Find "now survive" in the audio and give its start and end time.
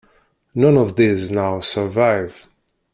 1.29-2.49